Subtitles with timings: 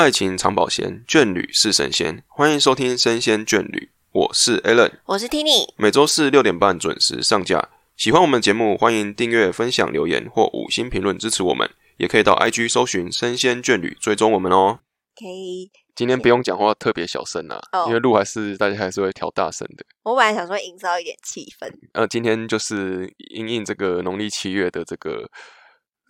[0.00, 2.24] 爱情长保鲜，眷侣是神仙。
[2.26, 3.78] 欢迎收听《生鲜眷侣》，
[4.12, 5.74] 我是 Alan，我是 Tini。
[5.76, 7.68] 每周四六点半准时上架。
[7.98, 11.68] 喜欢我们节目，欢迎订阅、分享、留言或五星评论支持我们。
[11.98, 14.78] 也可以到 IG 搜寻“生鲜眷侣”，追踪我们哦。
[15.14, 19.84] 可以，今天不用讲话特别小声啊，哦因为录还是大家还是会调大声的。
[20.04, 25.28] 我本来想说营造一点气氛，呃，今天就是因应这个农历七月的这个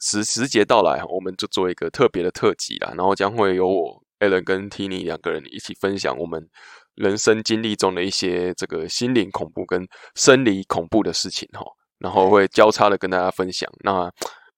[0.00, 2.92] 时时节到来，我们就做一个特别的特辑啦。
[2.96, 6.48] 然后将会由我 Alan 跟 Tini 两个人一起分享我们
[6.94, 11.64] 人生经历中的一些这个心灵恐怖跟生理恐怖的事情哈。
[11.98, 13.70] 然后会交叉的跟大家分享。
[13.84, 14.10] 那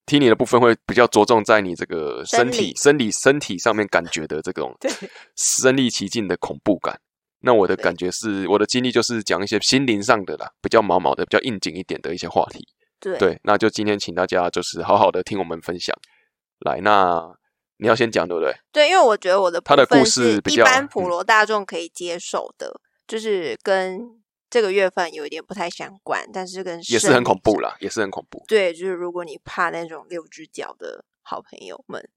[0.06, 4.90] Tini 的部分会比较着重在你这个身体、生理、身体上面感觉的这种对
[5.36, 6.96] 身临其境的恐怖感。
[7.40, 12.64] 那我的感觉是，我的经历就是讲一些心灵上的啦，比较毛毛的、比较应景一点的一些话题。
[13.02, 15.94] 对对，那就今天请大家就是好好的听我们分享。
[16.60, 17.20] 来，那
[17.78, 18.54] 你要先讲对不对？
[18.70, 27.24] 对，因为我觉得我的他的故事比较嗯般普罗大众可以接受的，就是跟这个月份有一点不太相关，但是跟也是很。
[27.24, 28.44] 恐怖啦，也是很恐怖。
[28.46, 32.08] 对，就是如果你怕那种六只脚的好朋友们，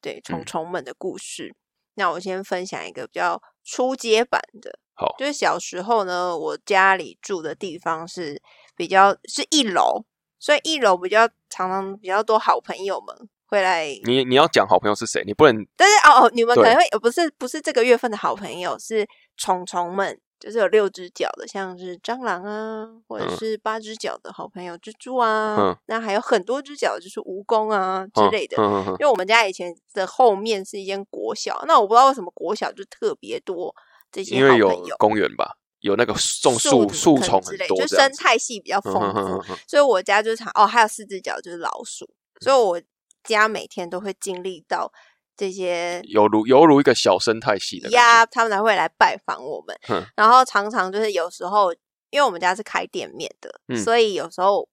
[0.00, 1.54] 对虫嗯虫们的故事，
[1.94, 4.78] 那我先分享一个比较初阶版的。
[4.94, 8.40] 好，就是小时候呢，我家里住的地方是
[8.74, 10.04] 比较是一楼，
[10.42, 13.86] 所以一楼比较常常比较多好朋友们会来。
[14.02, 15.22] 你你要讲好朋友是谁？
[15.24, 28.56] 你不能但是哦哦，你们可能会呃不是不是这个月份的好朋友，是虫虫们，就是有六只脚的，像是蟑螂啊，或者嗯是八只脚的好朋友蜘蛛啊，嗯那还有很多只脚就是蜈蚣啊之嗯类的。
[28.58, 33.72] 嗯嗯嗯因为我们家以前的后面是一间国小，那我不知道为什么国小就特别多
[34.10, 34.96] 这些因为有好朋友。
[34.98, 35.52] 公园吧，
[35.82, 37.96] 有那个种树什树虫么可能之类，很多就。
[37.96, 42.08] 生态系比较丰富，嗯哼哼哼哼所以我家就常哦，还有四只脚就是老鼠，
[42.40, 42.80] 所以我
[43.24, 44.90] 家每天都会经历到
[45.36, 50.04] 这些犹如犹如一个小生态系的呀，他们才会来拜访我们哼。
[50.16, 51.72] 然后常常就是有时候，
[52.10, 54.68] 因为我们家是开店面的，嗯所以有时候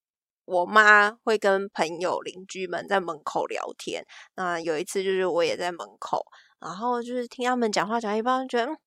[0.45, 4.05] 我妈会跟朋友、邻居们在门口聊天。
[4.35, 6.23] 那有一次就是我也在门口，
[6.59, 8.77] 然后就是听他们讲话讲一半，觉得嗯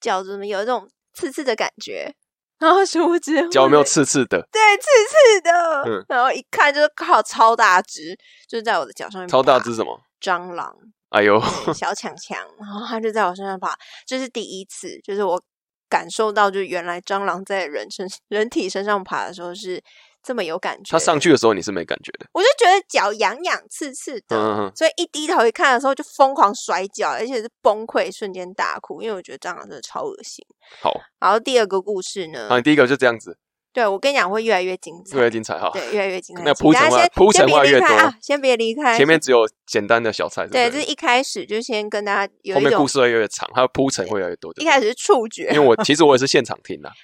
[0.00, 2.14] 脚怎么有一种刺刺的感觉，
[2.58, 4.40] 然后殊不知脚有没有刺刺的？
[4.52, 8.16] 对，刺刺的，嗯然后一看就是靠超大只，
[8.48, 10.00] 就是在我的脚上面超大爬只什么？
[10.20, 10.74] 蟑螂。
[11.10, 11.40] 哎呦，
[11.74, 13.76] 小强强，然后它就在我身上爬，
[14.06, 15.42] 这是第一次，就是我
[15.88, 19.82] 感受到，就是原来蟑螂在人身 人体身上爬的时候是
[20.22, 20.92] 这么有感觉。
[20.92, 22.26] 他上，去的时候你是没感觉的。
[22.32, 30.44] 我就觉得脚痒痒刺刺的，嗯嗯嗯所以一低头一看的时候就疯狂甩脚，而且是崩溃，瞬间大哭，因为我觉得蟑螂真的超恶心。
[30.80, 33.38] 好，然后第二个故事呢，啊，你第一个就这样子，
[33.72, 35.70] 对我跟你讲会越来越精彩，越来越精彩哈。
[35.72, 36.42] 对，越来越精彩。
[36.42, 38.96] 那铺陈话铺陈话越多啊，先别离开。
[38.96, 44.52] 前面只有简单的小菜，对，就是一开始就先跟大家有一种后面故事会越来越长，它的铺陈会越来越多。
[44.52, 46.94] 对一开始是触觉，因为我其实我也是现场听的，对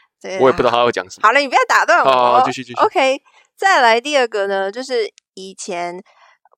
[0.40, 1.26] 我也不知道啊他会讲什么。
[1.26, 2.42] 好了，你不要打断我。
[2.44, 3.22] 继续继续 OK，
[3.56, 6.02] 再来第二个呢，就是以前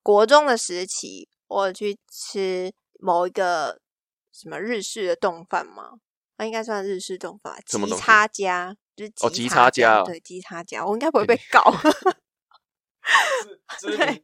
[0.01, 3.79] 国中的时期，我去吃某一个
[4.31, 5.99] 什么日式的冻饭吗？
[6.37, 11.73] 那应该算日式冻饭吧，吉什么东西叉家，就是哦吉吉叉叉家哦对，吉叉家，我应该不会被告。
[13.79, 14.23] 知名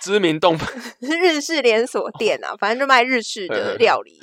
[0.00, 0.66] 知名动漫，
[1.00, 4.18] 是日式连锁店啊，反正就卖日式的 嗯料理。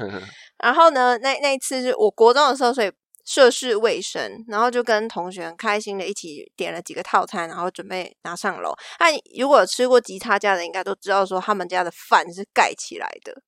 [0.57, 2.91] 然后呢，那那一次是我国中的时候，所以
[3.25, 8.73] 涉世未深，然后就跟同学很开心的一起点了几个套餐，然后准备拿上楼。
[8.99, 13.41] 那你如果吃过吉他家的，应该都知道说他们家的饭是盖起来的，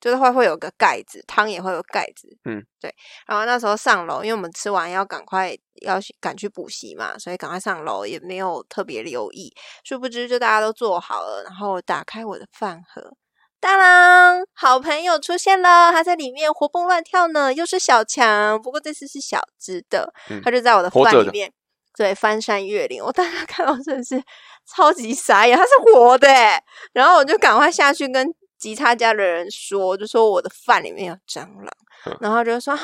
[0.00, 2.28] 就是会会有个盖子，汤也会有盖子。
[2.44, 2.94] 嗯，对。
[3.26, 9.52] 然后那时候上楼，因为我们吃完要赶快要去赶去补习嘛，所以赶快上楼，也没有特别留意。
[9.84, 13.16] 殊不知，就大家都做好了，然后打开我的饭盒，
[13.60, 21.52] 当啷，好朋友出现了，他在里面活蹦乱跳呢，又是小强，不过这次是小只的，嗯他就在我的饭里面，
[21.96, 23.02] 对，翻山越岭。
[23.02, 24.22] 我当时看到真的是
[24.66, 26.62] 超级傻眼，他是活的欸，
[26.92, 31.68] 然后我就赶快下去跟吉他家的人说，就说我的饭里面有蟑螂
[32.06, 32.78] 嗯，然后就说。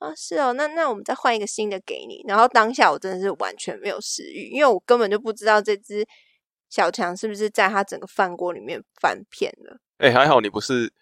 [0.00, 2.24] 啊，是哦，那那我们再换一个新的给你。
[2.26, 6.02] 然后当下我真的是完全没有食欲，因为我根本就不知道这只
[6.70, 9.76] 小强是不是在他整个饭锅里面翻片了。
[10.00, 10.92] 哎，还好你不是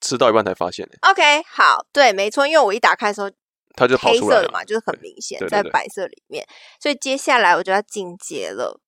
[0.00, 3.30] 吃到一半才发现的，OK，好，对，没错，因为我一打开的时候
[3.74, 3.96] 它就。
[3.96, 6.46] 黑色的嘛，就是很明显在白色里面，
[6.80, 8.80] 所以接下来我就要进阶了，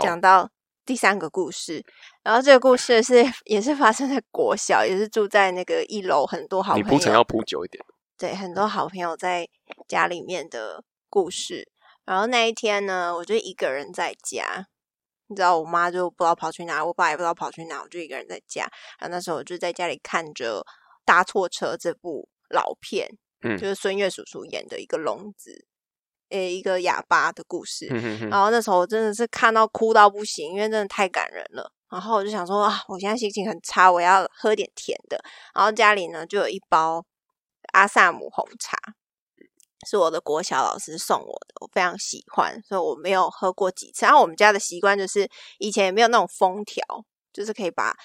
[0.00, 0.48] 讲到
[0.86, 1.84] 第三个故事。
[2.22, 7.84] 然后这个故事是 也是发生在国小，也是住在那个一楼，很多好朋友你铺陈要铺久一点。
[8.16, 9.48] 对，很多好朋友在
[9.88, 11.68] 家里面的故事。
[12.04, 14.66] 然后那一天呢，我就一个人在家，
[15.30, 18.62] 你知道，我妈就不知道跑去哪，我爸也不知道跑去哪，我就一个人在家。
[18.98, 20.62] 然后那时候我就在家里看着
[21.04, 23.08] 搭错车》这部老片，
[23.42, 25.64] 嗯就是孙越叔叔演的一个聋子，
[26.30, 27.86] 诶，一个哑巴的故事。
[27.90, 31.72] 嗯哼哼，然后那时候我真的是看到哭到不行，因为真的太感人了。
[31.88, 35.20] 然后我就想说啊，我现在心情很差，我要喝点甜的。
[35.54, 37.04] 然后家里呢就有一包
[37.72, 38.76] 阿萨姆红茶，
[39.88, 44.04] 是我的国小老师送我的，我非常喜欢，所以我没有喝过几次。
[44.04, 45.28] 然后我们家的习惯就是
[45.58, 46.84] 以前也没有那种封条，
[47.32, 47.96] 就是可以把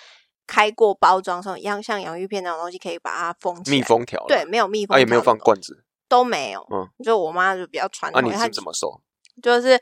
[0.47, 3.77] 开过包装上一样像洋芋片那种东西，可以把它封起来。
[3.77, 6.65] 密封条对，，没有密封，啊也没有放罐子，都没有。
[6.71, 9.01] 嗯，就我妈就比较传啊统，她你是怎么收？
[9.43, 9.79] 就是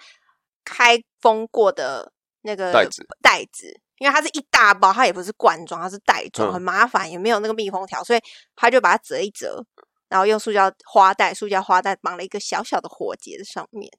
[0.63, 2.11] 开封过的
[2.41, 3.67] 那个袋子袋子，
[3.99, 8.19] 因为它是一大包，它也不是罐装，它是袋装，嗯很麻烦，也没有那个密封条，所以
[8.55, 9.63] 他就把它折一折，
[10.13, 13.91] 然后用塑胶花袋、塑胶花袋绑了一个小小的火结在上面。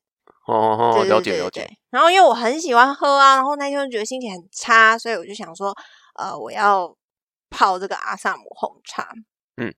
[0.46, 1.68] 哦哦，哦了解了解。
[1.90, 5.74] 然后因为我很喜欢喝啊，然后那天就觉得心情很差，所以我就想说，
[6.14, 6.96] 呃，我要
[7.50, 9.08] 泡这个阿萨姆红茶。
[9.56, 9.74] 嗯，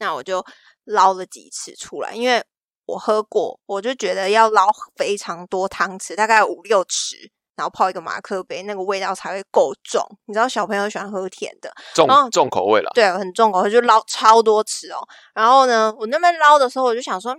[0.00, 0.44] 那我就
[0.82, 2.44] 捞了几次出来，因为
[2.86, 4.66] 我喝过，我就觉得要捞
[4.96, 7.30] 非常多汤匙，大概五六匙。
[7.56, 10.00] 然后泡一个马克杯，那个味道才会够重。
[10.26, 12.90] 你知道小朋友喜欢喝甜的，重哦重口味了。
[12.94, 14.98] 对，很重口味，就捞超多匙哦。
[15.34, 17.36] 然后呢，我那边捞的时候，我就想说，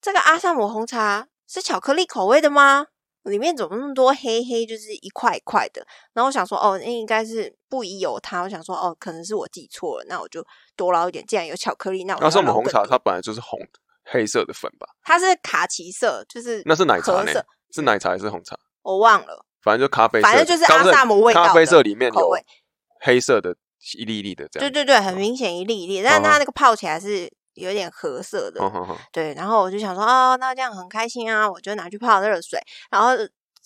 [0.00, 2.86] 这个阿萨姆红茶是巧克力口味的吗？
[3.24, 5.82] 里面怎么那么多黑黑，就是一块一块的？
[6.12, 8.42] 然后我想说，哦，那应该是不宜有它。
[8.42, 10.44] 我想说，哦，可能是我记错了，那我就
[10.76, 11.24] 多捞一点。
[11.26, 13.58] 既然有巧克力，那我那是我们红茶，它本来就是红
[14.04, 14.86] 黑色的粉吧？
[15.02, 17.32] 它是卡其色，就是那是奶茶呢
[17.70, 18.54] 是奶茶还是红茶？
[18.82, 22.30] 我忘了，反正就咖啡色，反正就是阿萨姆味道的咖啡色里面有
[23.00, 23.56] 黑色的
[23.96, 24.70] 一粒一粒的这样。
[24.70, 28.60] 对对对，很明显一粒一粒，但是它那个泡起来是有点褐色的。
[29.12, 32.60] 对，然后我就想说，哦，那这样很开心啊，我就拿去泡热水。
[32.90, 33.10] 然后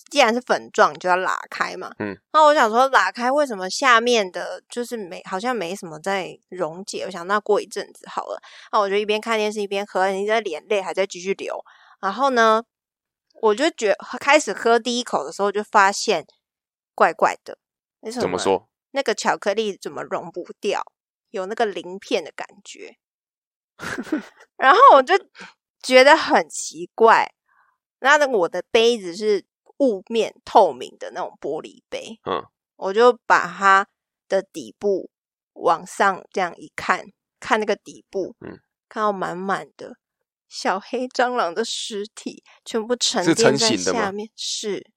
[0.09, 1.91] 既然是粉状，你就要拉开嘛。
[1.99, 2.17] 嗯。
[2.33, 7.03] 那我想说，拉开为什么下面的就是没好像没什么在溶解？
[7.05, 8.41] 我想那过一阵子好了。
[8.71, 11.59] 那我就一边看电视一边喝，你的脸泪还在继续流。
[12.01, 12.63] 然后呢，
[13.41, 16.25] 我就觉开始喝第一口的时候，就发现
[16.93, 17.57] 怪怪的。
[18.01, 18.21] 为什呢？
[18.21, 18.69] 怎么说？
[18.91, 20.81] 那个巧克力怎么融不掉？
[21.29, 22.97] 有那个鳞片的感觉。
[24.57, 25.13] 然后我就
[25.81, 27.33] 觉得很奇怪。
[27.99, 29.45] 那那我的杯子是
[29.79, 32.43] 雾面透明的那种玻璃杯，嗯，
[32.77, 33.87] 我就把它
[34.27, 35.09] 的底部
[35.53, 37.05] 往上这样一看，
[37.39, 39.95] 看那个底部，嗯，看到满满的
[40.49, 44.91] 小黑蟑螂的尸体，全部沉是淀在下面，是。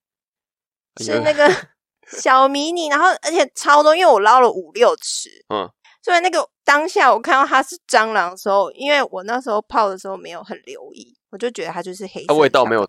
[1.01, 1.49] 是那个
[2.21, 5.67] 小迷你，然后而且超多，因为我捞了五六匙，嗯，
[6.03, 12.87] 所以那个当下我看到它是蟑螂的时候，因为我那时候泡的时候没有很留意，我就觉得它就是黑色它味道没有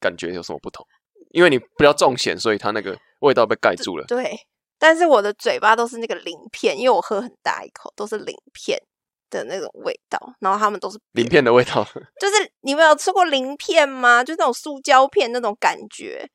[0.00, 0.86] 感觉有什么不同，
[1.30, 4.04] 因为你比较重咸，所以它那个味道被盖住了。
[4.04, 4.38] 对，
[4.78, 8.78] 但是我的嘴巴都是那个鳞片，因为我喝很大一口，都是鳞片
[9.30, 11.82] 的那种味道，然后它们都是鳞片的味道，
[12.18, 14.22] 就是你们有吃过鳞片吗？
[14.22, 16.28] 就那种塑胶片那种感觉，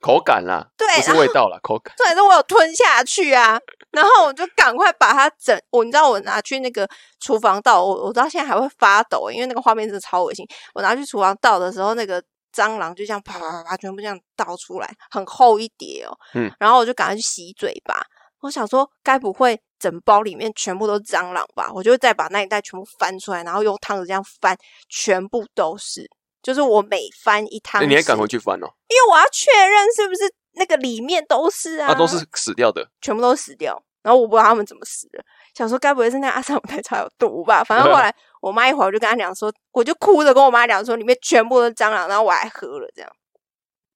[0.00, 1.94] 口感啦，对不是味道啦，口感。
[1.96, 3.58] 重点是我有吞下去啊，
[3.90, 6.88] 然后我就赶快把它整，我你知道我拿去那个
[7.20, 10.46] 厨房倒，我我到现在还会发抖，因为那个画面真的超恶心。
[10.74, 12.22] 我拿去厨房倒的时候，那个
[12.54, 16.16] 蟑螂就这样啪啪啪啪全部这样倒出来，很厚一叠哦。
[16.34, 18.00] 嗯，然后我就赶快去洗嘴巴。
[18.40, 21.70] 我想说，该不会整包里面全部都是蟑螂吧？
[21.72, 24.56] 我就再把那一袋全部翻出来，然后用汤匙这样翻，
[24.88, 26.08] 全部都是。
[26.42, 28.68] 就是我每翻一汤你还赶回去翻哦？
[28.88, 32.88] 因为我要确认是不是那个里面都是啊，它都是死掉的。
[33.00, 33.82] 全部都死掉。
[34.02, 37.64] 然后我不知道他们怎么死的，想说该不会是那个阿萨姆奶茶有毒吧？
[37.64, 43.10] 反正后来 我妈一会儿我就跟她讲说，我就哭着跟我妈讲说，里面全部都是蟑螂，然后我还喝了这样。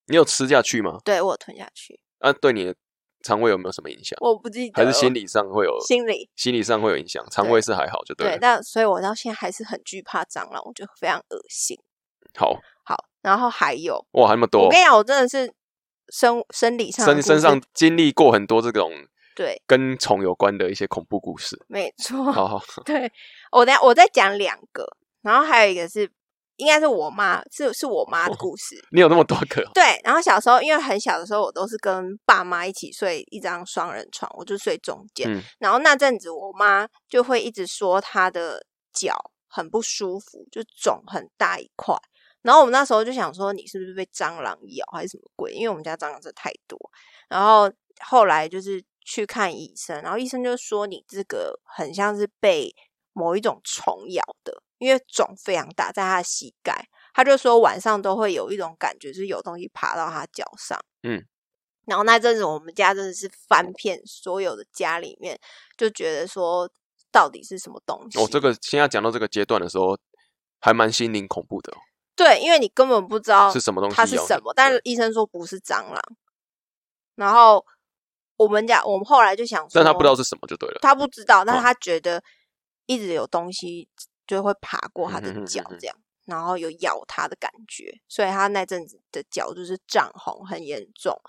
[0.07, 0.99] 你有吃下去吗？
[1.05, 2.75] 对我有吞下去，啊，对你的
[3.23, 4.17] 肠胃有没有什么影响？
[4.21, 5.79] 我不记得还是心理上会有？
[5.81, 8.39] 心理心理上会有影响，肠胃是还好就对对，了。
[8.41, 11.79] 但所以我到现在还是很惧怕蟑螂，我觉得非常恶心。
[12.35, 15.53] 好好，然后还有，哇，还那么多我跟，你讲，我真的是
[16.09, 18.91] 生生理上身身上经历过很多这种
[19.35, 21.61] 对，跟虫有关的一些恐怖故事。
[21.69, 23.11] 没错，好好，对，
[23.53, 24.87] 我等下我再讲两个，
[25.23, 26.11] 然后还有一个是
[26.61, 28.77] 应该是我妈，是是我妈的故事。
[28.93, 35.27] 你有那么多个哦，对，然后小时候因为很小的时候，我都是跟爸妈一起睡一张双人床，我就睡中间。
[35.29, 39.15] 嗯然后那阵子我妈就会一直说她的脚
[39.49, 41.97] 很不舒服，就肿很大一块。
[42.43, 45.53] 然后我们那时候就想说，你是不是被蟑螂咬还是什么鬼？
[45.53, 46.79] 因为我们家蟑螂真的太多。
[47.29, 52.75] 然后后来就是去看医生，然后医生就说你这个很像是被
[53.13, 56.89] 某一种虫咬的，因为肿非常大，在他的膝盖。
[57.15, 60.79] 他就说晚上都会有一种感觉，就是有东西爬到他脚上。
[61.03, 61.25] 嗯，
[61.87, 65.39] 然后那阵子我们家真的是翻遍所有的家里面，
[65.77, 66.71] 就觉得说
[67.11, 68.19] 到底是什么东西。
[68.19, 69.99] 哦，这个现在讲到这个阶段的时候，
[70.61, 71.79] 还蛮心灵恐怖的、哦，
[72.15, 76.01] 对，因为你根本不知道是什么东西它是什么，但是医生说不是蟑螂。
[77.17, 77.67] 然后
[78.37, 80.79] 我们家我们后来就想说，但他不知道是什么就对了。
[80.81, 82.23] 他不知道，但他觉得
[82.87, 83.89] 一直有东西
[84.31, 91.21] 就会爬过他的脚这样，然后有咬他的感觉，所以他那阵子的脚就是涨红很严重。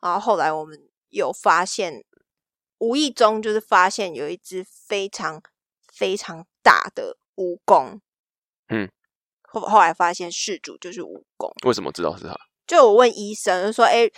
[0.00, 0.76] 然后后来我们
[1.10, 2.04] 有发现，
[2.78, 5.40] 无意中就是发现有一只非常
[5.92, 8.00] 非常大的蜈蚣，
[8.68, 8.90] 嗯，
[9.42, 12.36] 后后来发现事主就是蜈蚣，为什么知道是他？
[12.66, 14.10] 就我问医生就说，哎。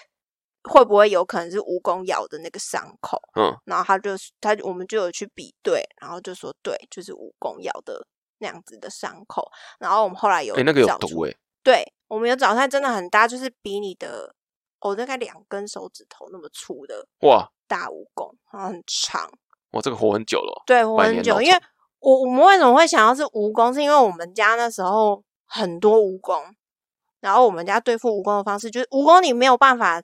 [0.70, 3.20] 会不会有可能是蜈蚣咬的那个伤口？
[3.34, 8.06] 嗯，然后他就他我们就有去比对，然后就说对，就是蜈蚣咬的
[8.42, 9.50] 那样子的伤口。
[9.78, 14.34] 然后我们后来有哎、那个有毒哎、对，我们有找出来真的很大，就是比你的
[14.80, 19.30] 哦大概两根手指头那么粗的哇大蜈蚣，然后很长。
[19.70, 21.58] 哇，这个活很久了哦、对，活很久，因为
[22.00, 26.42] 我我们为什么会想要是蜈蚣，是因为我们家那时候很多蜈蚣，
[27.20, 30.02] 然后我们家对付蜈蚣的方式就是蜈蚣你没有办法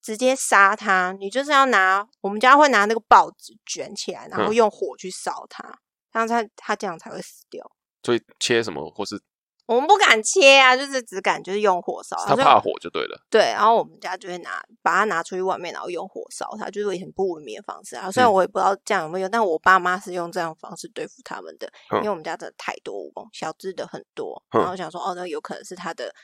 [0.00, 5.78] 直接杀它，你就是要拿我们家会拿那个报纸卷起来，然后嗯用火去烧它，
[6.14, 7.64] 这样它它这样才会死掉。
[8.02, 9.20] 所以切什么或是
[9.66, 13.18] 我们不敢切啊，就是只敢就是用火烧他怕火就对了。
[13.30, 18.10] 对，然后我们家就会拿把它拿出去外面，然后用火烧它，就是很不文明的方式啊。
[18.12, 24.42] 虽然嗯我也不知道这样有没有用，但我爸妈是用这样的方式对付他们的，因为嗯我们家真的太多蜈蚣，小只的很多。
[24.50, 26.14] 嗯然后想说，哦，那有可能是他的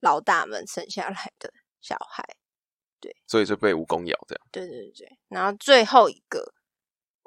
[0.00, 2.22] 老大们生下来的小孩。
[3.00, 4.46] 对所以就被蜈蚣咬这样。
[4.50, 6.52] 对对对对，然后最后一个，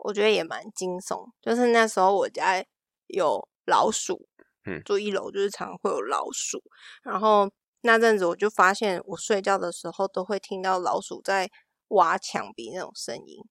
[0.01, 2.63] 我觉得也蛮惊悚，就是那时候我家
[3.07, 4.27] 有老鼠，
[4.65, 4.81] 嗯。
[4.83, 6.61] 住一楼就是常常会有老鼠，
[7.03, 7.49] 然后
[7.81, 11.49] 那阵子我就发现我睡觉的时候都会听到老鼠在
[11.89, 13.43] 挖墙壁那种声音，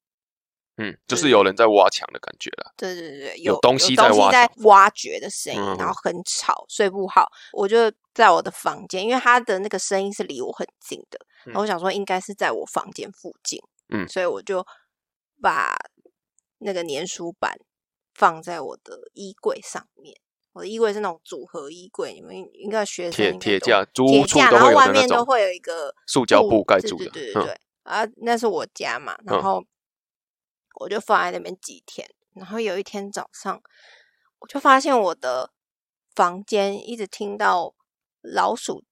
[0.77, 2.73] 嗯，就是有人在挖墙的感觉了。
[2.77, 7.31] 对对对，有有东西在在挖掘的声音，嗯然后很吵，睡不好。
[7.53, 14.09] 我就在我的房间，因为它的那个声音是离我很近的，然后我想说应该是在我房间附近，嗯。
[14.09, 14.65] 所以我就
[15.43, 15.77] 把
[16.61, 17.59] 那个粘鼠板
[18.15, 20.19] 放在我的衣柜上面。
[20.53, 23.87] 我的衣柜是那种组合衣柜，你们应该学铁铁架，
[24.51, 27.13] 然后外面都会有一个塑胶布盖住对的。
[27.13, 29.65] 对对对啊，那是我家嘛，然嗯后
[30.81, 33.63] 我就放在那边几天，然后有一天早上，
[34.41, 35.53] 我就发现我的
[36.17, 37.75] 房间一直听到
[38.21, 38.85] 老鼠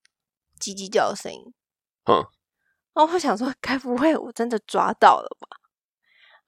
[0.61, 1.53] 叽叽叫的声音，
[2.05, 2.25] 嗯，
[2.95, 5.49] 然后我想说，该不会我真的抓到了吧？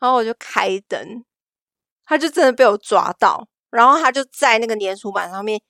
[0.00, 1.25] 然后我就开灯，
[2.04, 5.61] 他就真的被我抓到，然后他就在那个粘鼠板上面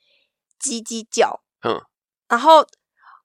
[0.59, 1.79] 叽叽叫，嗯，
[2.29, 2.65] 然后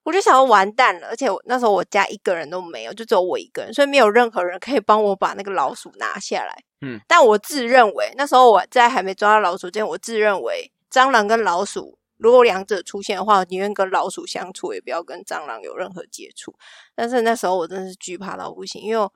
[0.04, 6.64] 我就想要完蛋了，而且我那时候我家一个人都没有，就只有我一个人，所以没有任何人可以帮我把那个老鼠拿下来。
[6.82, 16.56] 嗯，但我自认为那时候我在还没抓到老鼠之前，我自认为蟑螂跟老鼠如果两者出现的话，我宁愿跟老鼠相处，也不要跟蟑螂有任何接触。
[16.94, 19.10] 但是那时候我真的是惧怕到不行，因为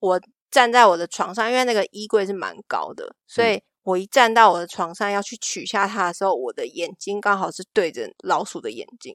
[0.00, 0.20] 我
[0.52, 9.12] 站在我的床上，因为那个衣柜是蛮高的，所以我一站到我的床上要去取下它的时候，我的眼睛刚好是对着老鼠的眼睛，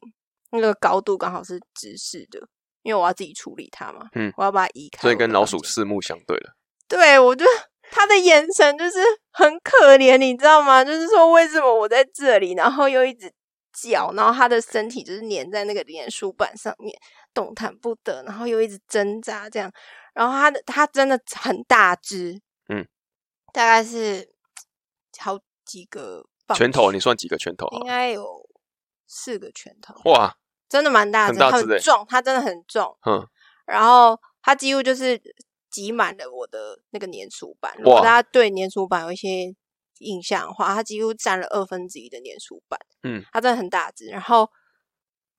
[0.51, 2.39] 那个高度刚好是直视的，
[2.81, 5.63] 因为我要自己处理它嘛，嗯我要把它移开，所以跟老鼠。
[5.63, 6.55] 四目相对了。
[6.89, 7.45] 对，我就
[7.91, 8.97] 他的眼神就是
[9.31, 10.83] 很可怜，你知道吗？
[10.83, 13.31] 就是说为什么我在这里，然后又一直
[13.73, 16.93] 叫，然后他的身体就是粘在那个脸书板上面，
[17.33, 19.71] 动弹不得，然后又一直挣扎这样。
[20.17, 22.87] 然后它的它真的很大只，嗯，
[23.53, 24.33] 大概是
[25.19, 27.85] 好几个棒拳头，你算几个拳头应？
[27.85, 28.49] 该有
[29.05, 30.35] 四个拳头，哇，
[30.67, 32.97] 真的蛮大只，很大只欸很重，它真的很重。
[33.05, 33.27] 嗯，
[33.67, 35.21] 然后它几乎就是
[35.69, 37.75] 挤满了我的那个粘鼠板。
[37.77, 39.53] 如果哇大家对粘鼠板有一些
[39.99, 42.79] 印象的话，它几乎占了二分之一的粘鼠板。
[43.03, 44.07] 嗯，它真的很大只。
[44.07, 44.49] 然后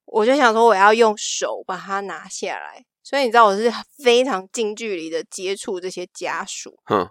[0.05, 2.85] 我就想说，我要用手把它拿下来。
[3.03, 6.79] 所以你知道，我是非常近距离的接触这些家属。
[6.91, 7.09] 嗯，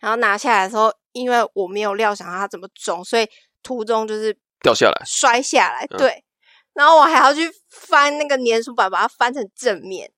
[0.00, 3.28] 然后拿下来的时候，因为我没有料想到它怎么重，所以
[3.62, 5.02] 途中就是掉下来。
[5.04, 6.24] 摔下来，嗯对。
[6.72, 10.12] 然后我还要去翻那个粘鼠板，把它翻成正面，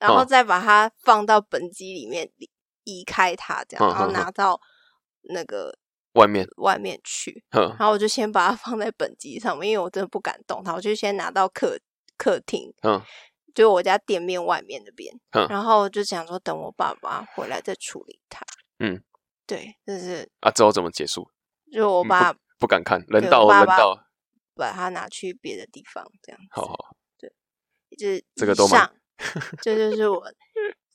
[0.00, 2.48] 然后哦再把它放到本机里面移
[2.84, 4.60] 移开它，这样，然后拿到
[5.22, 5.76] 那个
[6.12, 7.44] 外面，外面去。
[7.50, 11.76] 哼，然后我就先把它放在本机上面，因为我真的不敢动它，我就先拿到客
[12.16, 13.02] 客厅，嗯，
[13.54, 18.44] 就我家店面外面那边，嗯然后就想说等我爸爸回来再处理它。
[18.80, 19.02] 嗯，
[19.46, 21.22] 对，就是啊，之后怎么结束？
[21.70, 23.98] 嗯就我爸不敢看，人到我到，
[24.54, 26.46] 把它拿去别的地方，这样子。
[26.50, 26.96] 好好，
[27.96, 28.94] 就是以这个都蛮上，
[29.60, 30.32] 这就是我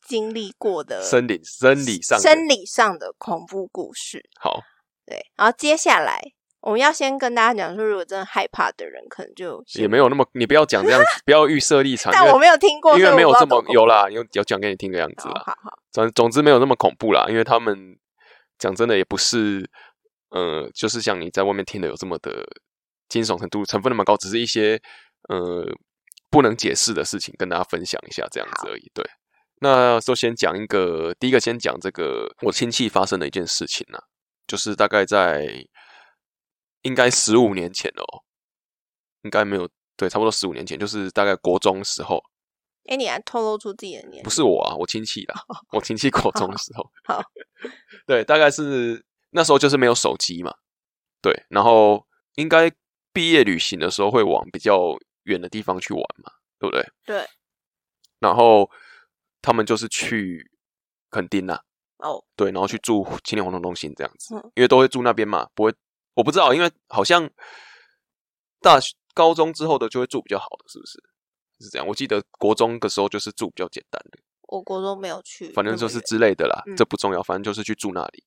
[0.05, 4.29] 经历过的生理生理上的生理上的恐怖故事。
[4.39, 4.61] 好，
[5.05, 6.21] 对，然后接下来
[6.61, 15.33] 我们要先跟大家讲说，如果真的害怕的人，可能就也没有那么，你不要讲这样子，不要预设立场， 但我没有听过，因为没有这么有啦，有有讲给你听的样子怖。
[15.33, 15.43] 啦。
[15.45, 17.97] 好好好，总总之没有那么恐怖啦，因为他们
[18.57, 19.69] 讲真的也不是，
[20.31, 22.45] 呃，就是像你在外面听的有这么的
[23.07, 24.81] 惊悚程度成分那么高，只是一些
[25.29, 25.65] 呃
[26.29, 28.91] 不能解释的事情跟大家分享一下这样子而已。
[28.93, 29.05] 对，
[29.61, 33.97] 那就先讲一个，第一个先讲这个我亲戚发生的一件事情呢、
[34.45, 35.47] 就是大概在
[36.81, 38.23] 应该十五年前哦，
[39.23, 42.23] 应该没有对，差不多十五年前，就是大概国中时候，
[42.85, 47.21] 哎，你还透露出自己的年不，是我啊，我亲戚啦，我亲戚国中的时候，好，
[48.07, 50.53] 对，大概是那时候就是没有手机嘛，
[51.21, 52.71] 对，然后应该
[53.11, 56.87] 毕业旅行的时候会往比较远的地方去玩嘛，对不对？
[57.05, 57.27] 对，
[58.19, 58.69] 然后
[59.41, 60.49] 他们就是去
[61.09, 61.59] 垦丁呐、
[61.97, 64.51] 哦，对，然后去住青年活动中心这样子，嗯。
[64.55, 65.73] 因为都会住那边嘛，不会，
[66.13, 67.29] 我不知道，因为好像
[68.61, 71.01] 大学高中之后的就会住比较好的，是不是？
[71.61, 78.23] 是这样，我记得国中的时候就是住比较简单的，我国中没有去，反正就是之类的啦，嗯这不重要，反正就是去住那里。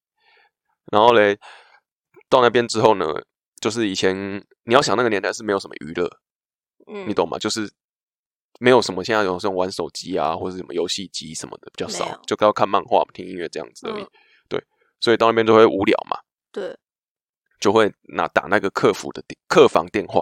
[0.90, 1.38] 然后嘞，
[2.28, 3.06] 到那边之后呢，
[3.60, 6.06] 就是以前你要想那个年代是没有什么娱乐，
[6.88, 7.38] 嗯，你懂吗？
[7.38, 7.72] 就是
[8.60, 14.02] 没有什么现在有这种玩手机啊，或者什么游戏机什么的比较少有，就要看漫画、听音乐这样子而已。
[14.02, 14.10] 嗯
[14.48, 14.62] 对，
[15.00, 16.20] 所以到那边就会无聊嘛，
[16.50, 16.76] 对，
[17.62, 20.20] 就会拿打那个客服的电客房电话，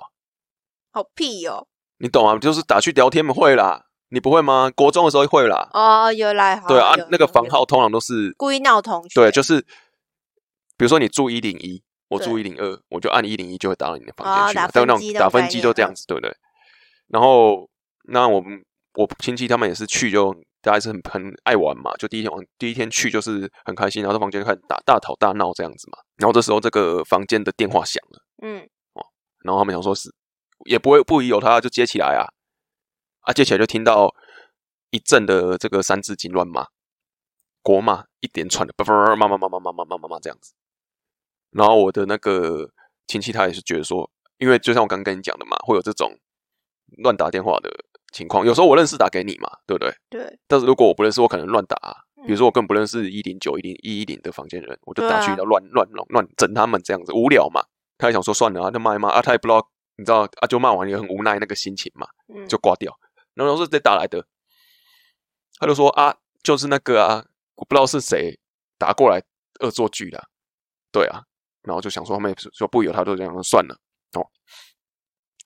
[0.92, 1.66] 好屁哦，
[1.97, 2.38] 你懂啊？
[2.38, 4.70] 就是打去聊天嘛，会啦，你不会吗？
[4.76, 9.62] 国中的时候会啦，哦，有来好，对啊，那个房号通常都是故意闹同学，对，就是
[10.76, 16.37] 比如说你住一零一，我住一零二，我就按一零一就会打到你的房哦间去嘛，打那分机种打分机就这样子，对不对？
[17.09, 17.70] 然后
[18.04, 18.62] 那我们
[18.94, 25.99] 我亲戚他们也是去就大家是很很爱玩嘛，就第一天玩第一天去就是很开心，然后在房间开始打大吵大闹这样子嘛。
[26.16, 28.61] 然后这时候这个房间的电话响了，嗯，
[28.92, 29.07] 哦
[29.44, 30.14] 然后他们想说是
[30.66, 32.29] 也不会不疑有他，就接起来啊
[33.20, 34.14] 啊接起来就听到
[34.90, 36.66] 一阵的这个三字经乱骂，
[37.62, 40.53] 国骂一连串的叭叭叭骂骂骂骂骂骂骂骂骂这样子。
[41.51, 42.70] 然后我的那个
[43.07, 46.12] 亲戚他也是觉得说，因为就像我刚刚跟你讲的嘛，会有这种
[46.99, 47.70] 乱打电话的
[48.12, 48.44] 情况。
[48.44, 49.94] 有时候我认识打给你嘛，对不对？
[50.09, 51.94] 对，但是如果我不认识，我可能乱打啊、
[52.25, 57.62] 比如嗯说我根本不认识一零九、一零一一零的房间人，我就打去对啊乱乱乱乱整他们这样子，无聊嘛。
[57.99, 62.99] 他也想说算了啊，就骂一骂啊，他也不知道，你知道啊，就骂完也很无奈那个心情嘛，嗯，就挂掉。
[63.35, 64.27] 然后是谁打来的？
[65.59, 67.25] 他就说啊，就是那个啊，
[67.57, 68.38] 我不知道是谁
[68.79, 69.23] 打过来
[69.61, 70.25] 恶作剧的啊，
[70.90, 71.23] 对啊。
[71.62, 73.77] 然后就想说他们也说不由他，就这样说算了
[74.14, 74.27] 哦。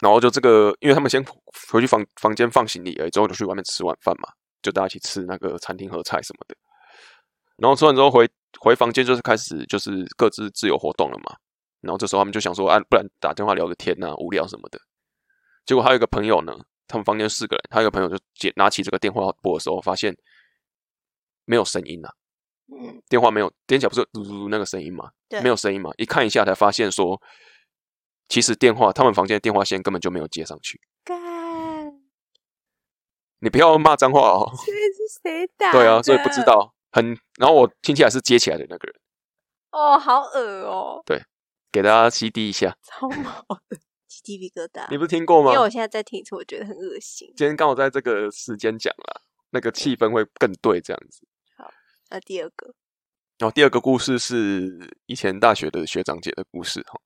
[0.04, 1.24] 然后就这个，因为他们先
[1.72, 4.28] 回去房房间放行李而已，之后就去外面吃晚饭嘛，
[4.60, 6.54] 就大家一起吃那个餐厅和菜什么的。
[7.56, 8.28] 然后吃完之后回
[8.60, 11.34] 回房间，就是开始就是各自自由活动了嘛。
[11.80, 14.78] 然后这时候他们就想说，啊，不然打电话聊个天呐、无聊什么的。
[15.64, 16.54] 结果还有一个朋友呢，
[16.86, 20.14] 他们房间四个人，他有个朋友就接拿起这个电话拨的时候，发现
[21.46, 22.08] 没有声音呐、
[22.70, 25.10] 嗯，电话没有点起来不是嘟嘟嘟那个声音吗？
[25.30, 25.90] 对没有声音嘛。
[25.96, 27.18] 一看一下才发现说，
[28.28, 30.80] 其实电话他们房间的电话线根本就没有接上去。
[31.04, 32.00] 干，
[33.40, 34.50] 你不要骂脏话哦。
[34.64, 35.72] 这是谁打？
[35.72, 36.42] 对啊，所以不知。
[36.44, 36.74] 道。
[36.92, 38.94] 很，然后我听起来是接起来的那个人，
[39.72, 41.20] 哦，好恶哦，对
[41.72, 42.76] 给大家 CD 一下。
[42.86, 44.86] 超毛的，起鸡皮疙瘩。
[44.88, 45.64] 你不是听过吗因为？
[45.64, 47.26] 我现在在听一次，我觉得很恶心。
[47.36, 51.26] 今天刚好在这个时间讲啦，那个气氛会更对这样子。
[51.56, 51.68] 好
[52.10, 52.72] 那第二个，
[53.38, 57.00] 然后第二个故事是以前大学的学长姐的故事哈，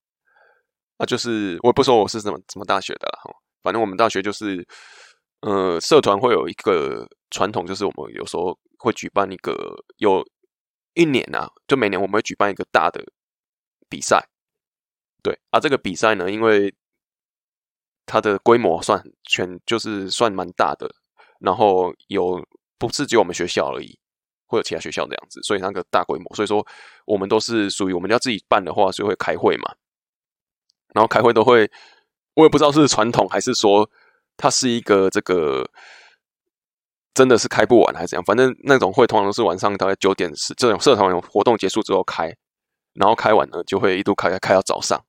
[0.98, 3.32] 啊，就是我也不说我是什么什么大学的啦哈，
[3.62, 4.66] 反正我们大学就是，
[5.40, 9.54] 呃，社团会有一个传统，就是我们有时候会举办一个
[9.98, 10.24] 有
[10.94, 13.04] 一年啊，就每年我们会举办一个大的
[13.88, 14.28] 比赛，
[15.22, 16.74] 对啊，这个比赛呢，因为
[18.04, 20.92] 它的规模算全就是算蛮大的，
[21.38, 22.44] 然后有
[22.76, 23.96] 不是只有我们学校而已，
[24.46, 26.66] 会有其他学校这样子，所以那个大规模，所以说
[27.06, 29.72] 我们都是属于我们要自己办的话，所以会开会嘛，
[30.94, 31.70] 然后开会都会，
[32.34, 33.88] 我也不知道是传统还是说
[34.36, 35.68] 它是一个这个
[37.14, 42.32] 真的是开不完还是怎样，反正那种会通常都是晚上大概九点十这种社团活动结束之后开，
[42.94, 45.00] 然后开完呢就会一度开开到早上。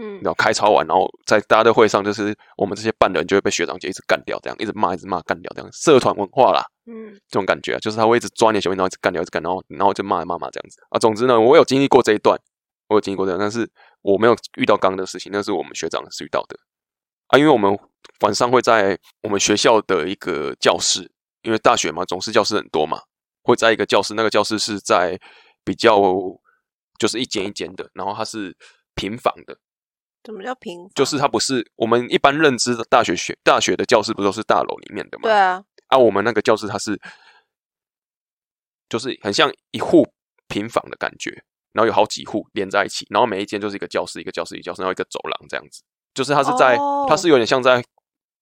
[0.00, 11.00] 嗯然后开超完，然后在大家的会上，就是我们这些办的人就会被学长姐一直干掉，这样一直骂，一直骂，干掉，这样社团文化啦，嗯这种感觉啊，就是他会一直抓你的球员，然后一直干掉，一直干，然后然后就骂来骂骂这样子啊。
[11.00, 12.38] 总之呢，我有经历过这一段，
[12.86, 13.68] 我有经历过这样，但是
[14.12, 16.58] 我没有遇到刚刚的事情，那是我们学长是遇到的
[17.26, 17.78] 啊，因为我们
[18.20, 21.10] 晚上会在我们学校的一个教室，
[21.42, 23.02] 因为大学嘛，总是教室很多嘛，
[23.42, 25.18] 会在一个教室，那个教室是在
[25.62, 26.00] 比较
[26.98, 28.56] 就是一间一间的，然后它是
[28.94, 29.58] 平房的。
[30.24, 30.90] 什么叫平？
[30.94, 35.22] 就是它不是我们一般认知的大学学大学的教室，不都是大楼里面的吗？
[35.22, 35.64] 对啊。
[35.86, 37.00] 啊，我们那个教室它是，
[38.88, 40.06] 就是很像一户
[40.48, 45.82] 平房的感觉，然后有好几户连在一起，然后每一间就是一个教室，一个教室，一个教室，然后一个走廊这样子。
[46.14, 46.76] 就是它是在，
[47.08, 47.74] 它是有点像在，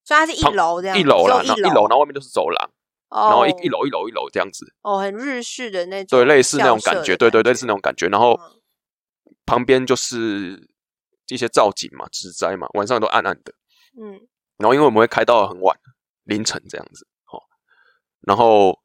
[0.03, 2.71] 所以它是一楼这样，一楼啦，然后一楼，然后外面就是走廊，
[3.11, 4.65] 然后一一楼一楼一楼这样子。
[4.81, 8.07] 哦，很日式的那种，对，类似那种感觉，对对，类似那种感觉。
[8.07, 8.41] 然后
[9.45, 10.71] 旁边就是
[11.29, 13.53] 一些造景嘛，植栽嘛，晚上都暗暗的。
[14.01, 15.77] 嗯，然后因为我们会开到很晚，
[16.25, 17.07] 凌晨这样子。
[17.31, 17.43] 哦，
[18.21, 18.79] 然后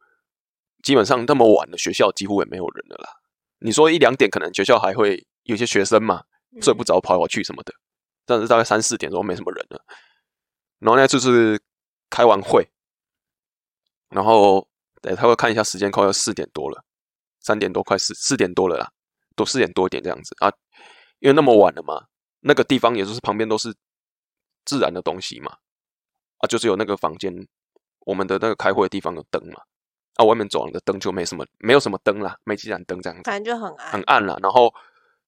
[0.83, 3.20] 基本上那么晚的学校几乎也没有人了啦。
[3.61, 6.23] 你说一两点可能学校还会有些学生嘛，
[6.61, 7.73] 睡不着跑跑去什么的。
[8.25, 9.83] 但是大概三四点钟没什么人了，
[10.79, 11.59] 然后呢就是
[12.09, 12.65] 开完会，
[14.09, 14.67] 然后
[15.01, 16.83] 对他会看一下时间，快要四点多了，
[17.39, 18.91] 三点多快四四点多了啦，
[19.35, 20.53] 都四点多一点这样子啊，
[21.19, 22.05] 因为那么晚了嘛，
[22.41, 23.75] 那个地方也就是旁边都是
[24.65, 25.57] 自然的东西嘛，
[26.37, 27.33] 啊，就是有那个房间，
[28.01, 29.63] 我们的那个开会的地方有灯嘛，
[30.15, 34.73] 啊，外面走廊的灯就没什么，没有什么灯啦，没几盏灯这样子，反正就很暗，很暗了，然后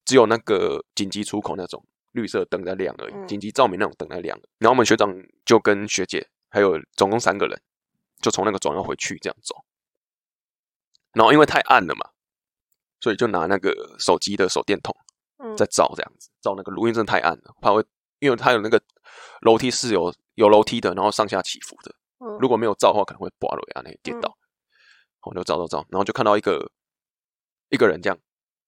[0.05, 1.83] 只有那个紧急出口那种。
[2.13, 4.39] 绿色灯在亮而已，紧急照明那种灯在亮。
[4.59, 5.11] 然后我们学长
[5.45, 7.59] 就跟学姐还有总共三个人，
[8.21, 9.55] 就从那个走廊回去这样走。
[11.13, 12.07] 然后因为太暗了嘛，
[12.99, 14.95] 所以就拿那个手机的手电筒
[15.57, 17.83] 在照这样子，照那个路，因为真的太暗了，怕会
[18.19, 18.79] 因为它有那个
[19.41, 21.95] 楼梯是有有楼梯的，然后上下起伏的。
[22.39, 24.37] 如果没有照的话，可能会滑落啊，那跌倒。
[25.23, 26.71] 我就找找找，然后就看到一个
[27.69, 28.17] 一个人这样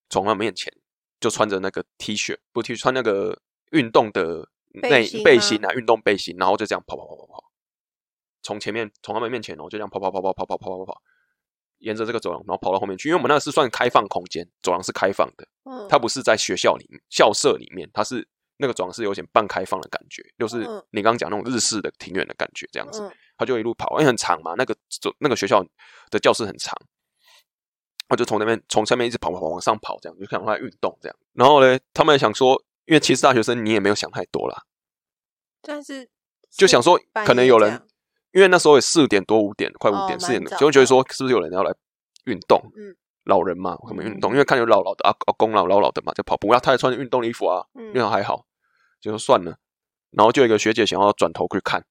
[0.09, 0.73] 从他面前。
[1.17, 3.41] 就穿着那个 T 恤，不 T 恤，穿那个
[3.71, 7.43] 运动的内背心啊，运动背心，然后就这样跑跑跑跑跑，
[8.43, 11.01] 从前面从他们面前哦，就这样跑跑跑跑跑跑跑跑跑，
[11.79, 13.09] 沿着这个走廊，然后跑到后面去。
[13.09, 20.59] 因为我们那个是算开放空间，走廊是开放的，嗯，它不是在学校里面校舍里面，它是那个走廊是有点半开放的感觉，就是
[20.91, 23.01] 你刚刚讲那种日式的庭院的感觉这样子。
[23.37, 25.63] 他就一路跑，因为很长嘛，那个走那个学校
[26.09, 26.75] 的教室很长。
[28.07, 31.17] 他就从那边从下面一直跑跑跑往上跑，这样就看他在运动这样。
[31.33, 34.63] 然后呢，他们想说，因为其实大学生你也没有想太多啦，
[35.59, 36.07] 但是
[36.51, 37.81] 就想说可能有人，
[38.31, 41.73] 因为那时候也四点多五点快五点四点，就觉得说是不是有人要来
[42.25, 42.61] 运动？
[42.77, 44.33] 嗯，老人嘛，什么运动？
[44.33, 46.53] 因为看有老老的阿阿公老老老的嘛，就跑步。
[46.53, 48.45] 要他还穿着运动衣服啊，运动还好，
[49.01, 49.57] 就说算了。
[50.11, 51.83] 然后就有一个学姐想要转头去看，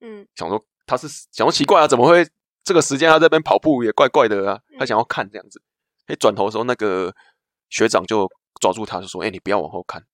[0.00, 2.26] 嗯，想说他是想说奇怪啊，怎么会？
[2.64, 5.62] 这个时间他这边跑步也怪怪的啊，他想要看这样子，
[6.06, 7.14] 哎，转头的时候那个
[7.70, 8.28] 学长就
[8.60, 10.04] 抓住他，就说：“哎，你不要往后看。”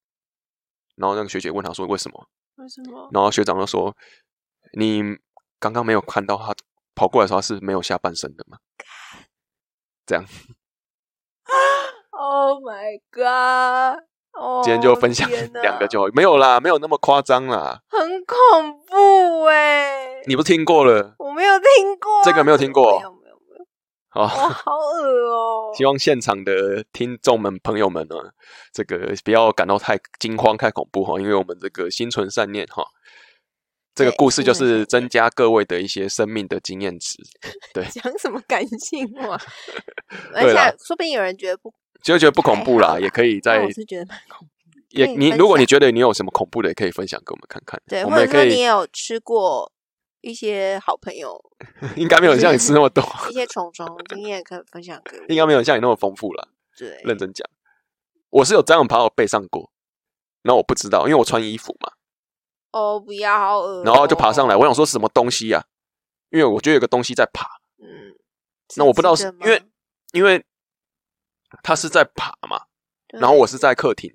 [0.97, 3.09] 然后那个学姐问他说：“为什么？”为什么？
[3.11, 3.97] 然后学长就说
[4.77, 5.03] ：“你
[5.59, 6.55] 刚刚没有看到他
[6.95, 8.59] 跑过来的时候是没有下半身的吗？”
[10.05, 10.25] 这样。
[12.15, 14.05] Oh my god！
[14.65, 15.29] 今天就分享
[15.63, 17.81] 两个就没有啦，没有那么夸张啦。
[17.89, 20.23] 很恐怖哎！
[20.27, 21.15] 你不听过了？
[21.19, 22.99] 我没有听过，这个没有听过。
[22.99, 23.65] 没有没有没有。
[24.09, 25.73] 好，好恶哦！
[25.77, 28.17] 希望现场的听众们、朋友们呢，
[28.73, 32.85] 这个不要感到太惊慌、太恐怖哈，因为我们这个心存善念哈。
[33.95, 37.19] 这个故事就是增加各位的一些生命的经验值。
[37.75, 39.39] 对， 讲什么感性话？
[40.35, 41.73] 而且说不定有人觉得不。
[42.03, 43.61] 就觉得不恐怖啦，也可以 在。
[43.61, 44.49] 我是觉得蛮恐。
[44.91, 47.81] 也你如果你觉得你有什么恐怖的，也可以分享给我们看看。
[47.87, 49.73] 对，或者说你也有吃过
[50.21, 51.43] 一些好朋友，
[51.97, 53.03] 应该没有像你吃那么多。
[53.31, 55.25] 一些虫虫经验可以分享给我。
[55.29, 56.49] 应该没有像你那么丰富了。
[56.77, 57.49] 对，认真讲，
[58.29, 59.73] 我是有这样爬我背上过，
[60.43, 61.93] 然后我不知道，因为我穿衣服嘛。
[62.73, 65.65] 哦，不要好恶然后就爬上来，我想说什么东西呀？
[66.29, 67.47] 因为我觉得有个东西在爬。
[67.79, 68.15] 嗯。
[68.77, 69.63] 那我不知道是因为
[70.13, 70.45] 因为。
[71.63, 72.61] 他是在爬嘛，
[73.09, 74.15] 然后我是在客厅，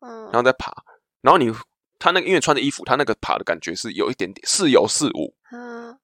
[0.00, 0.72] 嗯，然后在爬，
[1.20, 1.52] 然后你
[1.98, 5.98] 他那个因为穿的衣服，他那个爬的感觉是有一点点似有似无，嗯，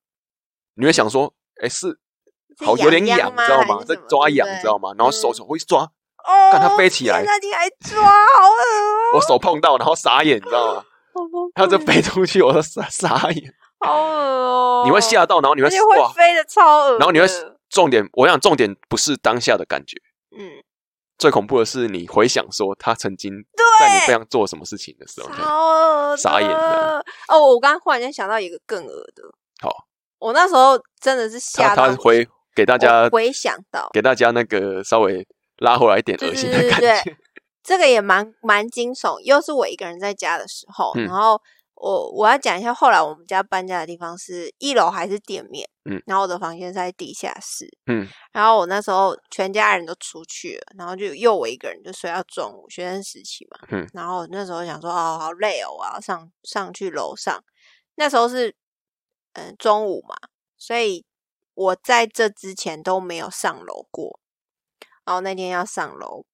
[0.75, 1.99] 你会想说，哎，是
[2.65, 3.85] 好有点痒，你知道吗？
[3.85, 4.93] 在抓痒，你知道吗？
[4.97, 10.85] 然后手手会抓，哦，看它飞起来，那你还抓，好恶我手碰到，然后傻眼，你知道吗？
[11.55, 15.69] 它就飞出去，我都傻傻眼，好恶哦，你会吓到，然后你会
[15.99, 17.27] 哇，飞的超恶，然后你会
[17.69, 19.99] 重点，我想重点不是当下的感觉，
[20.37, 20.63] 嗯。
[21.23, 23.31] 最恐怖的是，你回想说他曾经
[23.79, 27.05] 在你背上做什么事情的时候，傻眼的。
[27.29, 29.23] 哦，我刚刚忽然间想到一个更恶的。
[29.61, 29.71] 好，
[30.19, 35.25] 我那时候真的是吓到他回给大家回想到，给大家那个稍微
[35.59, 37.17] 拉回来一点恶心的感觉。
[37.63, 41.41] 这个也蛮蛮惊悚，又是我一个人在家的时候，然后
[41.83, 57.43] 我我要讲一下，后来我们家搬家的地方是一楼还是店面，嗯，然后我的房间在地下室，嗯，然后我那时候全家人都出去了，然后就又我一个人就睡到中午，学生时期嘛，嗯，然后那时候想说哦好累哦，我要上上去楼上，
[57.97, 58.55] 那时候是
[59.33, 60.15] 嗯中午嘛，
[60.57, 61.05] 所以
[61.55, 64.21] 我在这之前都没有上楼过，
[65.05, 66.25] 然后那天要上楼，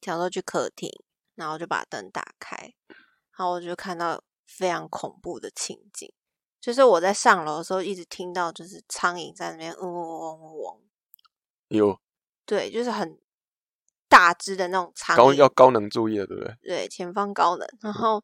[0.00, 0.88] 想说去客厅，
[1.34, 2.56] 然后就把灯打开，
[3.36, 4.22] 然后我就看到。
[4.50, 6.12] 非常恐怖的情景，
[6.60, 10.80] 就是我在上楼的时候，一直听到就是苍蝇在那边嗡嗡嗡嗡嗡。
[11.68, 12.00] 有，
[12.44, 13.18] 对，就是很
[14.08, 16.56] 大只的那种苍高蝇，要高能注意了，对不对？
[16.62, 18.22] 对，前方高能，然后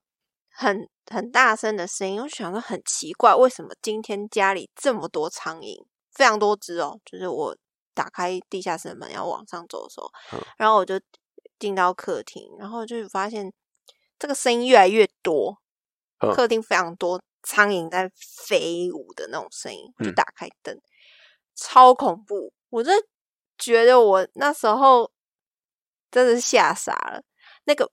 [0.51, 7.01] 很很大声的声音，我想说很奇怪，为什么今天家里这么多苍蝇，非常多只哦。
[7.05, 7.57] 就是我
[7.95, 11.01] 打开地下室的门要往上走的时候，嗯然后我就
[11.59, 13.53] 进到客厅，然后就发现
[14.19, 15.62] 这个声音越来越多。
[16.19, 18.11] 嗯客厅非常多苍蝇在
[18.47, 20.81] 飞舞的那种声音，我就嗯打开灯，
[21.55, 22.53] 超恐怖！
[22.71, 23.07] 我真的
[23.59, 25.13] 觉得我那时候
[26.11, 27.23] 真的是吓傻了。
[27.65, 27.91] 那个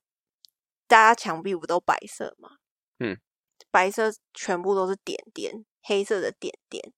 [0.88, 2.58] 大家墙壁不都白色吗？
[3.00, 3.20] 嗯，
[3.72, 6.94] 白色全部都是点点，黑色的点点，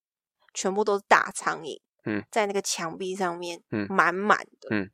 [0.53, 1.81] 全部都是大苍蝇。
[2.03, 4.69] 嗯，在那个墙壁上面，嗯满满的。
[4.71, 4.91] 嗯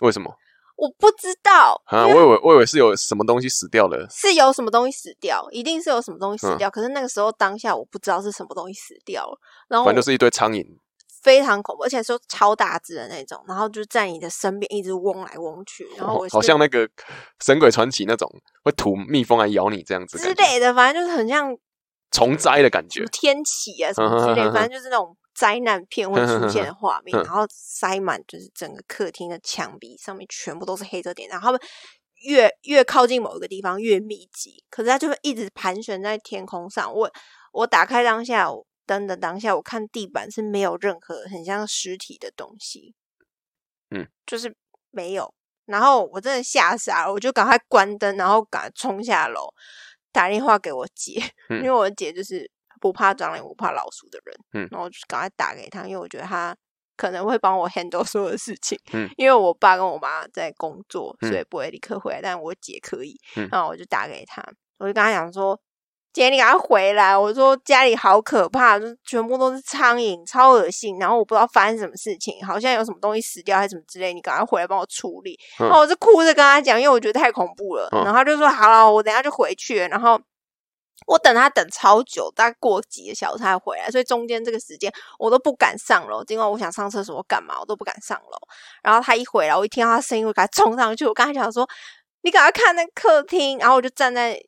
[0.00, 0.36] 为什么
[0.76, 2.06] 我不知道，啊？
[2.06, 4.06] 我以为我以为是有什么东西死掉了。
[4.10, 6.70] 是有什么东西死掉，一定是有什么东西死嗯掉。
[6.70, 10.62] 可是那个时候当下我不知道是什么东西死掉了，然后反正就是一堆苍蝇，
[11.22, 16.86] 非常恐怖，而且说超大只的那种，然后就在你的身边一直嗡来嗡去，然后我哦好像那个
[17.42, 18.30] 《神鬼传奇》那种
[18.62, 21.56] 会吐蜜蜂来咬你这样子之，类的，反正就是很像
[22.12, 23.04] 虫灾的感觉。
[23.10, 31.60] 天启啊什么之类，反正就是那种灾难片会出现的 画面，嗯然后塞满就是整个客厅的墙壁上面全部都是黑色点，然后他们
[32.24, 36.92] 越越靠近某一个地方越密集，可是它就会一直盘旋在天空上。
[36.92, 37.10] 我
[37.52, 38.48] 我打开当下
[38.86, 42.94] 灯的当下，我看地板是没有任何很像尸体的东西，
[43.90, 44.56] 嗯，就是
[44.90, 45.32] 没有。
[45.66, 49.52] 然后我真的吓傻了，我就赶快关灯，然后赶快冲下楼，
[50.12, 51.20] 打电话给我姐，
[51.50, 56.56] 嗯因为我姐就是不怕蟑螂、不怕老鼠的人，嗯然后我就赶快打给他，因为我觉得他
[56.96, 64.42] 可能会帮我 handle 所有的事情，嗯因为我爸跟我妈在工作，嗯所以不会立刻回来，但我姐可以，嗯然后我就打给他，
[64.78, 65.58] 我就跟他讲说。
[66.12, 67.14] 姐，你赶快回来！
[67.14, 70.98] 我说家里好可怕，就是全部都是苍蝇，超恶心。
[70.98, 75.38] 然后我不知道发生什么事情，好像有什么东西死掉还是什么之类，你赶快回来帮我处理。
[75.60, 77.86] 嗯然后我就哭着跟他讲，因为我觉得太恐怖了。
[77.92, 79.76] 嗯然后他就说好了，我等下就回去。
[79.76, 80.18] 然后
[81.06, 86.24] 我等他等超久，大概过几个小时才回来，所以中间这个时间我都不敢上楼。
[86.24, 88.38] 尽管我想上厕所，我干嘛我都不敢上楼。
[88.82, 91.04] 然后他一回来，我一听到他声音，我给他冲上去。
[91.06, 91.68] 我刚才讲说
[92.22, 94.40] ：“你赶快看那客厅。”然后我就站在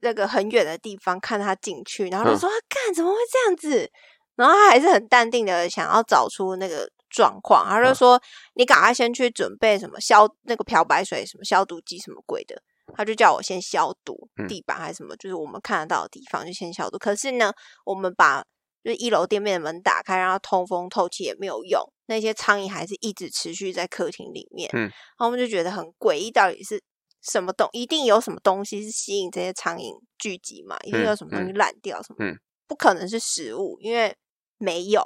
[0.00, 3.90] 那个很远的地方看他进去，然后他嗯说：“干、怎么会这样子？”
[4.36, 8.22] 然后他还是很淡定的想要找出那个状况，他就嗯说
[8.54, 12.62] ：“你赶快先去准备什么消那个漂白水、什么消毒剂什么鬼的。”
[12.94, 16.98] 他就叫我先消毒嗯地板还是什么，就是我们看得到的地方就先消毒。
[16.98, 17.52] 可是呢，
[17.84, 18.42] 我们把
[18.82, 24.70] 就是一楼店面的门打开，让它通风透气也没有用，那些苍蝇还是一直持续在客厅里面。
[24.72, 26.82] 嗯然后我们就觉得很诡异，到底是
[27.22, 27.68] 什么东？
[27.72, 30.76] 一定有什么东西是吸引这些苍蝇聚集嘛？
[30.84, 32.24] 一定有什么东西烂掉什么？
[32.24, 34.14] 嗯不可能是食物，因为
[34.58, 35.02] 没有，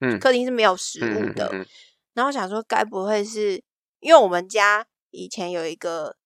[0.00, 1.48] 嗯客厅是没有食嗯物的。
[1.52, 1.66] 嗯嗯
[2.14, 3.62] 然后想说，该不会是
[4.00, 6.16] 因为我们家以前有一个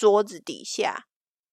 [0.00, 1.04] 桌子底下，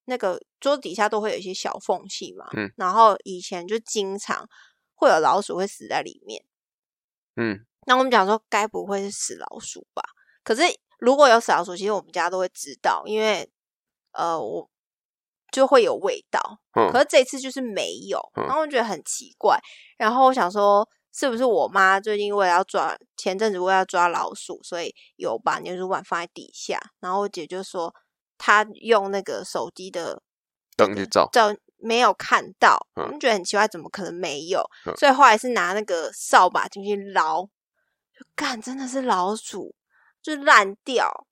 [0.05, 4.47] 那个桌子底下都会有一些小缝隙嘛，嗯然后以前就经常
[4.95, 6.45] 会有老鼠会死在里面。
[7.35, 10.01] 嗯那我们讲说，该不会是死老鼠吧？
[10.45, 10.61] 可是
[10.97, 13.51] 如果有死老鼠，其实我们家都会知道，因为
[14.13, 14.69] 呃，我
[15.51, 16.61] 就会有味道。
[16.79, 19.59] 嗯可是这次就是没有，嗯然后我觉得很奇怪。
[19.97, 26.79] 然后我想说，是不是我妈最近为了要抓，前阵子为了要抓老鼠，所以有把粘鼠板放在底下？
[27.01, 27.93] 然后我姐就说，
[28.37, 30.21] 她用那个手机的
[30.75, 33.03] 灯去照，照没有看到，嗯。
[33.05, 34.63] 我们觉得很奇怪，怎么可能没有？
[34.85, 34.95] 嗯。
[34.97, 39.75] 所以后来是拿那个扫把进去捞，就干真的是老鼠，
[40.21, 41.27] 就烂掉，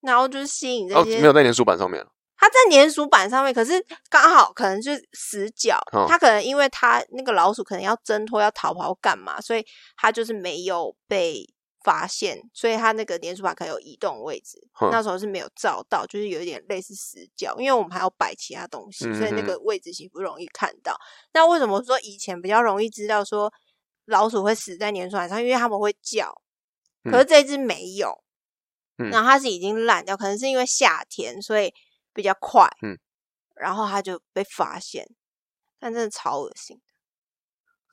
[0.00, 1.18] 然后就是吸引这哦，些。
[1.20, 2.04] 没有在粘鼠板上面，
[2.36, 6.06] 它在粘鼠板上面，可是刚好可能就是死角，嗯。
[6.08, 9.64] 它可能因为它那个老鼠可能要挣脱要逃跑干嘛，所以
[9.96, 11.44] 它就是没有被
[11.88, 20.94] 发现，所以它那个粘鼠板可能有移动位置，嗯那时候是没有照到，就是有一点类似死角，因为我们还要摆其他东西，所以那嗯个位置其实不容易看到。
[21.32, 23.50] 那为什么说以前比较容易知道说
[24.04, 25.40] 老鼠会死在粘鼠板上？
[25.42, 26.30] 因为它们会叫，
[27.04, 28.22] 可是嗯这只没有，
[28.98, 31.72] 嗯然后它是已经烂掉，可能是因为夏天，所以
[32.12, 32.68] 比较快。
[32.82, 32.98] 嗯，
[33.56, 35.08] 然后它就被发现，
[35.78, 36.78] 但真的超恶心，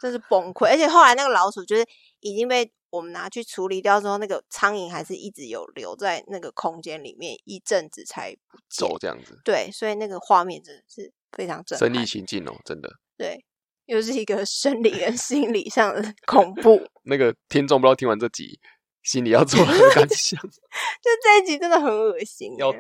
[0.02, 0.66] 真是崩溃。
[0.68, 1.88] 而且后来那个老鼠就是
[2.20, 8.36] 已经被我们拿去处理掉之后，那个苍蝇还是一直有留在那个空间里面一阵子才。
[8.68, 11.88] 走这样子，对，所以那个画面真的是非常震撼。
[11.88, 12.90] 身临其境哦，真的。
[13.16, 13.46] 对，
[13.86, 16.86] 又是一个生理跟心理上的 恐怖。
[17.04, 18.60] 那个听众不知道听完这集
[19.04, 20.42] 心里要做何 感想？
[20.42, 22.74] 就这一集真的很恶心，要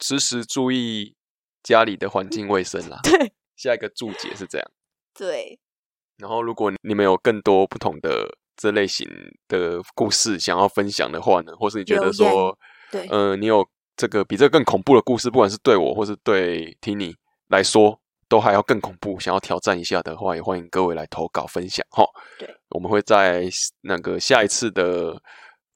[0.00, 1.16] 时时注意
[1.62, 3.00] 家里的环境卫生啦。
[3.02, 4.70] 对，下一个注解是这样。
[5.14, 5.58] 对，
[6.18, 9.08] 然后如果你们有更多不同的这类型
[9.48, 12.54] 的故事想要分享的话呢，或是你觉得说，
[12.92, 17.14] 对，呃，你有这个比这个更恐怖的故事，不管是对我或是对 Tini
[17.48, 22.04] 来说，都还要更恐怖，想要挑战一下的话，也欢迎各位来投稿分享哈。
[22.38, 23.48] 对，我们会在
[23.80, 25.18] 那个下一次的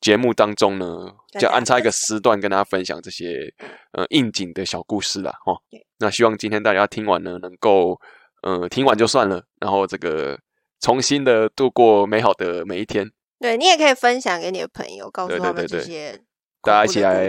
[0.03, 3.51] 节目当中呢，就安插一个时段跟大家分享这些
[3.93, 5.55] 呃应景的小故事啦哈。
[5.99, 7.99] 那希望今天大家听完呢，能够
[8.43, 10.39] 呃听完就算了，然后这个
[10.85, 13.11] 重新的度过美好的每一天。
[13.41, 16.21] 对你也可以分享给你的朋友，告诉他们这些，
[16.61, 17.27] 大家一起来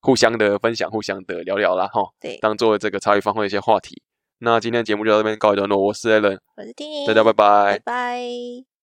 [0.00, 2.00] 互相的分享，互相的聊聊啦哈。
[2.18, 4.02] 对，当做这个茶余饭后的一些话题。
[4.38, 8.73] 那今天节目就到这边告一段落，我是 Allen，我是 Tini，大家拜拜，拜拜。